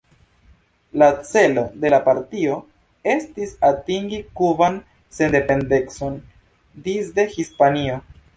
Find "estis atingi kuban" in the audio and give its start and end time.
3.13-4.81